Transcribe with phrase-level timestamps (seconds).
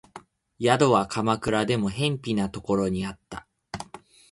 [0.57, 3.45] 宿は鎌倉でも辺鄙なところにあった